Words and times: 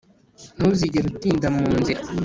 ntuzigere 0.57 1.05
utinda 1.13 1.47
mu 1.55 1.65
nzira 1.79 2.01